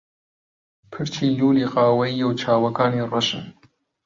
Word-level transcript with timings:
پرچی 0.91 1.25
لوولی 1.37 1.65
قاوەیییە 1.73 2.25
و 2.27 2.37
چاوەکانی 2.41 3.07
ڕەشن. 3.11 3.45